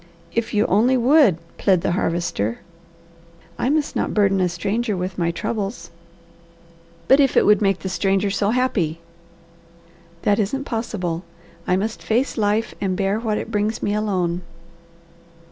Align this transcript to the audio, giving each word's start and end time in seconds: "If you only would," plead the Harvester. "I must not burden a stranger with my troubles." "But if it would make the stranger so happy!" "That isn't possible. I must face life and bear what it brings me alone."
"If 0.33 0.51
you 0.55 0.65
only 0.65 0.97
would," 0.97 1.37
plead 1.59 1.81
the 1.81 1.91
Harvester. 1.91 2.57
"I 3.59 3.69
must 3.69 3.95
not 3.95 4.15
burden 4.15 4.41
a 4.41 4.49
stranger 4.49 4.97
with 4.97 5.19
my 5.19 5.29
troubles." 5.29 5.91
"But 7.07 7.19
if 7.19 7.37
it 7.37 7.45
would 7.45 7.61
make 7.61 7.77
the 7.81 7.87
stranger 7.87 8.31
so 8.31 8.49
happy!" 8.49 8.99
"That 10.23 10.39
isn't 10.39 10.63
possible. 10.63 11.23
I 11.67 11.75
must 11.75 12.01
face 12.01 12.35
life 12.35 12.73
and 12.81 12.97
bear 12.97 13.19
what 13.19 13.37
it 13.37 13.51
brings 13.51 13.83
me 13.83 13.93
alone." 13.93 14.41